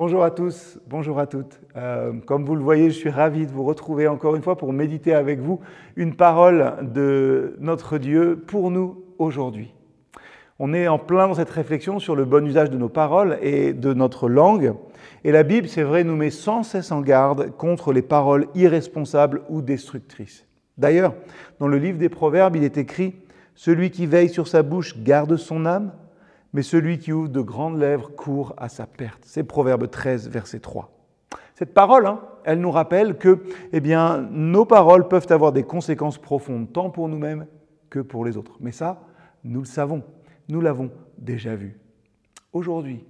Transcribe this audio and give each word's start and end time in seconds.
Bonjour 0.00 0.22
à 0.22 0.30
tous, 0.30 0.78
bonjour 0.86 1.18
à 1.18 1.26
toutes. 1.26 1.60
Euh, 1.74 2.12
comme 2.24 2.44
vous 2.44 2.54
le 2.54 2.62
voyez, 2.62 2.88
je 2.88 2.96
suis 2.96 3.10
ravi 3.10 3.48
de 3.48 3.50
vous 3.50 3.64
retrouver 3.64 4.06
encore 4.06 4.36
une 4.36 4.42
fois 4.42 4.56
pour 4.56 4.72
méditer 4.72 5.12
avec 5.12 5.40
vous 5.40 5.58
une 5.96 6.14
parole 6.14 6.74
de 6.82 7.56
notre 7.58 7.98
Dieu 7.98 8.44
pour 8.46 8.70
nous 8.70 9.02
aujourd'hui. 9.18 9.74
On 10.60 10.72
est 10.72 10.86
en 10.86 11.00
plein 11.00 11.26
dans 11.26 11.34
cette 11.34 11.50
réflexion 11.50 11.98
sur 11.98 12.14
le 12.14 12.24
bon 12.24 12.46
usage 12.46 12.70
de 12.70 12.78
nos 12.78 12.88
paroles 12.88 13.38
et 13.42 13.72
de 13.72 13.92
notre 13.92 14.28
langue. 14.28 14.74
Et 15.24 15.32
la 15.32 15.42
Bible, 15.42 15.66
c'est 15.66 15.82
vrai, 15.82 16.04
nous 16.04 16.14
met 16.14 16.30
sans 16.30 16.62
cesse 16.62 16.92
en 16.92 17.00
garde 17.00 17.50
contre 17.56 17.92
les 17.92 18.02
paroles 18.02 18.46
irresponsables 18.54 19.42
ou 19.48 19.62
destructrices. 19.62 20.46
D'ailleurs, 20.76 21.14
dans 21.58 21.66
le 21.66 21.78
livre 21.78 21.98
des 21.98 22.08
Proverbes, 22.08 22.54
il 22.54 22.62
est 22.62 22.78
écrit 22.78 23.16
Celui 23.56 23.90
qui 23.90 24.06
veille 24.06 24.28
sur 24.28 24.46
sa 24.46 24.62
bouche 24.62 24.96
garde 25.02 25.36
son 25.36 25.66
âme, 25.66 25.90
mais 26.52 26.62
celui 26.62 26.98
qui 26.98 27.12
ouvre 27.12 27.28
de 27.28 27.40
grandes 27.40 27.78
lèvres 27.78 28.10
court 28.14 28.54
à 28.56 28.68
sa 28.68 28.86
perte. 28.86 29.20
C'est 29.22 29.44
Proverbe 29.44 29.90
13, 29.90 30.28
verset 30.28 30.60
3. 30.60 30.90
Cette 31.54 31.74
parole, 31.74 32.06
hein, 32.06 32.20
elle 32.44 32.60
nous 32.60 32.70
rappelle 32.70 33.18
que 33.18 33.42
eh 33.72 33.80
bien, 33.80 34.28
nos 34.30 34.64
paroles 34.64 35.08
peuvent 35.08 35.26
avoir 35.30 35.52
des 35.52 35.64
conséquences 35.64 36.18
profondes, 36.18 36.72
tant 36.72 36.90
pour 36.90 37.08
nous-mêmes 37.08 37.46
que 37.90 37.98
pour 37.98 38.24
les 38.24 38.36
autres. 38.36 38.56
Mais 38.60 38.72
ça, 38.72 39.02
nous 39.44 39.60
le 39.60 39.66
savons, 39.66 40.02
nous 40.48 40.60
l'avons 40.60 40.90
déjà 41.18 41.54
vu. 41.56 41.78
Aujourd'hui, 42.52 43.04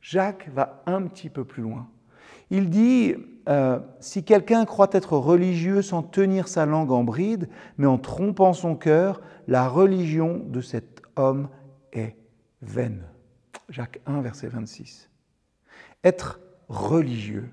Jacques 0.00 0.50
va 0.52 0.82
un 0.86 1.02
petit 1.02 1.30
peu 1.30 1.44
plus 1.44 1.62
loin. 1.62 1.86
Il 2.50 2.70
dit, 2.70 3.14
euh, 3.48 3.78
si 4.00 4.24
quelqu'un 4.24 4.64
croit 4.64 4.90
être 4.92 5.16
religieux 5.16 5.80
sans 5.80 6.02
tenir 6.02 6.48
sa 6.48 6.66
langue 6.66 6.90
en 6.90 7.04
bride, 7.04 7.48
mais 7.78 7.86
en 7.86 7.98
trompant 7.98 8.52
son 8.52 8.74
cœur, 8.74 9.22
la 9.48 9.68
religion 9.68 10.42
de 10.44 10.60
cet 10.60 11.02
homme 11.16 11.48
est 11.92 12.16
vaine. 12.62 13.02
Jacques 13.68 14.00
1, 14.06 14.20
verset 14.22 14.48
26. 14.48 15.10
Être 16.04 16.40
religieux. 16.68 17.50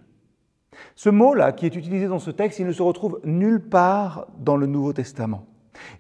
Ce 0.95 1.09
mot-là 1.09 1.52
qui 1.52 1.66
est 1.66 1.76
utilisé 1.76 2.08
dans 2.08 2.20
ce 2.20 2.31
texte, 2.31 2.59
il 2.59 2.67
ne 2.67 2.72
se 2.72 2.81
retrouve 2.81 3.20
nulle 3.23 3.61
part 3.61 4.28
dans 4.38 4.56
le 4.56 4.66
Nouveau 4.66 4.94
Testament. 4.94 5.45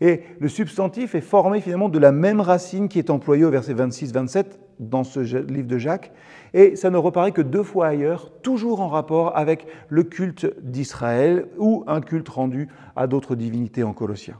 Et 0.01 0.23
le 0.39 0.47
substantif 0.47 1.15
est 1.15 1.21
formé 1.21 1.61
finalement 1.61 1.89
de 1.89 1.99
la 1.99 2.11
même 2.11 2.41
racine 2.41 2.89
qui 2.89 2.99
est 2.99 3.09
employée 3.09 3.45
au 3.45 3.49
verset 3.49 3.73
26-27 3.73 4.45
dans 4.79 5.03
ce 5.03 5.19
livre 5.19 5.67
de 5.67 5.77
Jacques, 5.77 6.11
et 6.53 6.75
ça 6.75 6.89
ne 6.89 6.97
reparaît 6.97 7.31
que 7.31 7.41
deux 7.41 7.63
fois 7.63 7.87
ailleurs, 7.87 8.31
toujours 8.41 8.81
en 8.81 8.87
rapport 8.87 9.35
avec 9.37 9.67
le 9.89 10.03
culte 10.03 10.47
d'Israël 10.61 11.47
ou 11.57 11.83
un 11.87 12.01
culte 12.01 12.29
rendu 12.29 12.69
à 12.95 13.07
d'autres 13.07 13.35
divinités 13.35 13.83
en 13.83 13.93
Colossiens. 13.93 14.39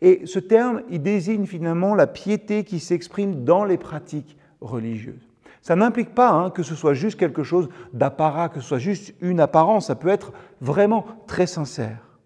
Et 0.00 0.22
ce 0.26 0.38
terme, 0.38 0.82
il 0.90 1.02
désigne 1.02 1.46
finalement 1.46 1.94
la 1.94 2.06
piété 2.06 2.64
qui 2.64 2.80
s'exprime 2.80 3.44
dans 3.44 3.64
les 3.64 3.78
pratiques 3.78 4.36
religieuses. 4.60 5.28
Ça 5.60 5.76
n'implique 5.76 6.14
pas 6.14 6.30
hein, 6.30 6.50
que 6.50 6.62
ce 6.62 6.74
soit 6.74 6.94
juste 6.94 7.18
quelque 7.18 7.44
chose 7.44 7.68
d'apparat, 7.92 8.48
que 8.48 8.60
ce 8.60 8.66
soit 8.66 8.78
juste 8.78 9.14
une 9.20 9.40
apparence, 9.40 9.86
ça 9.86 9.94
peut 9.94 10.08
être 10.08 10.32
vraiment 10.60 11.06
très 11.26 11.46
sincère. 11.46 12.18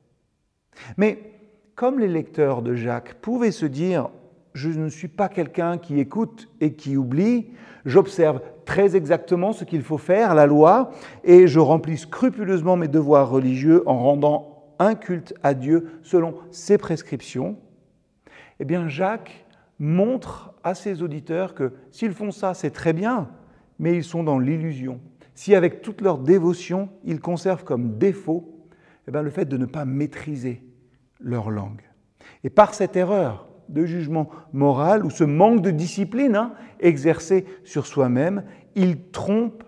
Mais 0.97 1.19
comme 1.75 1.99
les 1.99 2.09
lecteurs 2.09 2.63
de 2.63 2.75
Jacques 2.75 3.15
pouvaient 3.21 3.51
se 3.51 3.67
dire, 3.67 4.09
je 4.55 4.71
ne 4.71 4.89
suis 4.89 5.09
pas 5.09 5.29
quelqu'un 5.29 5.77
qui 5.77 6.01
écoute 6.01 6.49
et 6.63 6.73
qui 6.73 6.97
oublie, 6.97 7.49
j'observe 7.85 8.41
très 8.65 8.97
exactement 8.97 9.53
ce 9.53 9.65
qu'il 9.65 9.83
faut 9.83 9.99
faire, 9.99 10.35
la 10.35 10.47
loi, 10.47 10.91
et 11.23 11.47
je 11.47 11.61
remplis 11.61 11.99
scrupuleusement 11.99 12.77
mes 12.77 12.89
devoirs 12.89 13.29
religieux 13.29 13.83
en 13.87 13.99
rendant 13.99 14.56
un 14.79 14.95
culte 14.95 15.35
à 15.43 15.55
Dieu 15.55 16.01
selon 16.03 16.35
ses 16.51 16.79
prescriptions, 16.79 17.59
eh 18.61 18.65
bien 18.65 18.89
Jacques 18.89 19.47
montre 19.79 20.55
à 20.65 20.75
ses 20.75 21.03
auditeurs 21.03 21.55
que 21.55 21.73
s'ils 21.91 22.13
font 22.13 22.31
ça, 22.31 22.55
c'est 22.55 22.71
très 22.71 22.93
bien, 22.93 23.29
mais 23.79 23.95
ils 23.97 24.05
sont 24.05 24.23
dans 24.23 24.39
l'illusion. 24.39 25.01
Si 25.35 25.55
avec 25.55 25.83
toute 25.83 26.01
leur 26.01 26.19
dévotion, 26.19 26.89
ils 27.05 27.21
conservent 27.21 27.65
comme 27.65 27.99
défaut 27.99 28.57
eh 29.09 29.11
bien, 29.11 29.23
le 29.23 29.31
fait 29.31 29.45
de 29.45 29.57
ne 29.57 29.67
pas 29.67 29.85
maîtriser 29.85 30.63
leur 31.21 31.51
langue. 31.51 31.83
Et 32.43 32.51
par 32.51 32.75
cette 32.75 32.97
erreur 32.97 33.49
de 33.69 33.85
jugement 33.85 34.31
moral 34.53 35.05
ou 35.05 35.11
ce 35.11 35.25
manque 35.25 35.63
de 35.63 35.71
discipline 35.71 36.37
hein, 36.37 36.55
exercé 36.81 37.45
sur 37.65 37.87
soi-même, 37.87 38.45
ils 38.75 39.11
trompent 39.11 39.65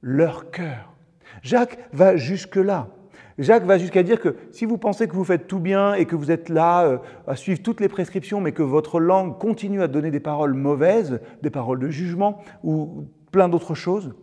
leur 0.00 0.50
cœur. 0.50 0.94
Jacques 1.42 1.78
va 1.92 2.16
jusque-là. 2.16 2.88
Jacques 3.38 3.64
va 3.64 3.76
jusqu'à 3.76 4.02
dire 4.02 4.20
que 4.20 4.36
si 4.50 4.64
vous 4.64 4.78
pensez 4.78 5.08
que 5.08 5.14
vous 5.14 5.24
faites 5.24 5.46
tout 5.46 5.58
bien 5.58 5.94
et 5.94 6.06
que 6.06 6.16
vous 6.16 6.30
êtes 6.30 6.48
là 6.48 6.84
euh, 6.84 6.98
à 7.26 7.36
suivre 7.36 7.60
toutes 7.62 7.80
les 7.80 7.88
prescriptions, 7.88 8.40
mais 8.40 8.52
que 8.52 8.62
votre 8.62 8.98
langue 8.98 9.38
continue 9.38 9.82
à 9.82 9.88
donner 9.88 10.10
des 10.10 10.20
paroles 10.20 10.54
mauvaises, 10.54 11.20
des 11.42 11.50
paroles 11.50 11.80
de 11.80 11.88
jugement 11.88 12.38
ou 12.64 13.06
plein 13.32 13.48
d'autres 13.48 13.74
choses, 13.74 14.14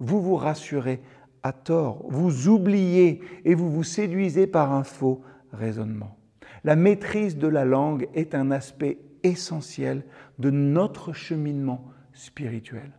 vous 0.00 0.22
vous 0.22 0.36
rassurez 0.36 1.00
à 1.42 1.52
tort, 1.52 2.02
vous 2.08 2.48
oubliez 2.48 3.20
et 3.44 3.54
vous 3.54 3.70
vous 3.70 3.84
séduisez 3.84 4.46
par 4.46 4.72
un 4.72 4.82
faux 4.82 5.20
raisonnement. 5.52 6.16
La 6.64 6.74
maîtrise 6.74 7.36
de 7.36 7.48
la 7.48 7.66
langue 7.66 8.08
est 8.14 8.34
un 8.34 8.50
aspect 8.50 8.98
essentiel 9.22 10.04
de 10.38 10.50
notre 10.50 11.12
cheminement 11.12 11.84
spirituel. 12.14 12.92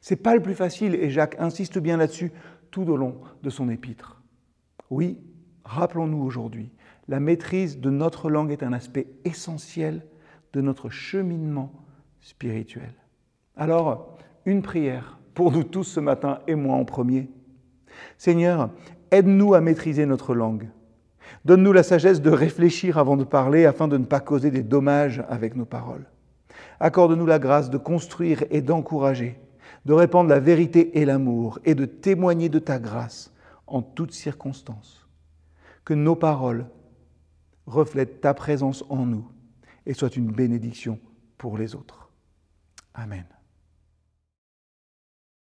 C'est 0.00 0.16
pas 0.16 0.34
le 0.34 0.42
plus 0.42 0.54
facile 0.54 0.94
et 0.94 1.10
Jacques 1.10 1.36
insiste 1.38 1.78
bien 1.78 1.98
là-dessus 1.98 2.32
tout 2.70 2.88
au 2.88 2.96
long 2.96 3.20
de 3.42 3.50
son 3.50 3.68
épître. 3.68 4.15
Oui, 4.90 5.18
rappelons-nous 5.64 6.22
aujourd'hui, 6.22 6.70
la 7.08 7.20
maîtrise 7.20 7.78
de 7.78 7.90
notre 7.90 8.30
langue 8.30 8.52
est 8.52 8.62
un 8.62 8.72
aspect 8.72 9.08
essentiel 9.24 10.04
de 10.52 10.60
notre 10.60 10.90
cheminement 10.90 11.72
spirituel. 12.20 12.92
Alors, 13.56 14.16
une 14.44 14.62
prière 14.62 15.18
pour 15.34 15.52
nous 15.52 15.64
tous 15.64 15.84
ce 15.84 16.00
matin 16.00 16.40
et 16.46 16.54
moi 16.54 16.76
en 16.76 16.84
premier. 16.84 17.28
Seigneur, 18.16 18.70
aide-nous 19.10 19.54
à 19.54 19.60
maîtriser 19.60 20.06
notre 20.06 20.34
langue. 20.34 20.68
Donne-nous 21.44 21.72
la 21.72 21.82
sagesse 21.82 22.22
de 22.22 22.30
réfléchir 22.30 22.98
avant 22.98 23.16
de 23.16 23.24
parler 23.24 23.66
afin 23.66 23.88
de 23.88 23.98
ne 23.98 24.04
pas 24.04 24.20
causer 24.20 24.50
des 24.50 24.62
dommages 24.62 25.24
avec 25.28 25.56
nos 25.56 25.64
paroles. 25.64 26.06
Accorde-nous 26.80 27.26
la 27.26 27.38
grâce 27.38 27.70
de 27.70 27.78
construire 27.78 28.44
et 28.50 28.62
d'encourager, 28.62 29.38
de 29.84 29.92
répandre 29.92 30.30
la 30.30 30.40
vérité 30.40 30.98
et 30.98 31.04
l'amour 31.04 31.58
et 31.64 31.74
de 31.74 31.84
témoigner 31.84 32.48
de 32.48 32.58
ta 32.58 32.78
grâce 32.78 33.32
en 33.66 33.82
toutes 33.82 34.12
circonstances. 34.12 35.06
Que 35.84 35.94
nos 35.94 36.16
paroles 36.16 36.66
reflètent 37.66 38.20
ta 38.20 38.34
présence 38.34 38.84
en 38.88 39.06
nous 39.06 39.30
et 39.84 39.94
soient 39.94 40.14
une 40.14 40.32
bénédiction 40.32 40.98
pour 41.38 41.58
les 41.58 41.74
autres. 41.74 42.10
Amen. 42.94 43.26